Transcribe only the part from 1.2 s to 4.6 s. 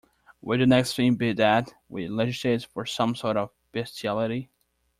that we legislate for some sort of bestiality?